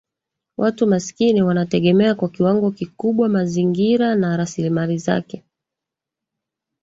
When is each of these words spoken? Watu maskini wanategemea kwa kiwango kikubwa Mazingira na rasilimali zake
Watu 0.57 0.87
maskini 0.87 1.41
wanategemea 1.41 2.15
kwa 2.15 2.29
kiwango 2.29 2.71
kikubwa 2.71 3.29
Mazingira 3.29 4.15
na 4.15 4.37
rasilimali 4.37 4.97
zake 4.97 5.43